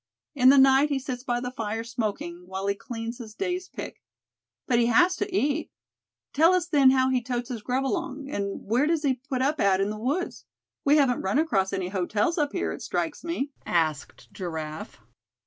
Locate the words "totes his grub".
7.21-7.85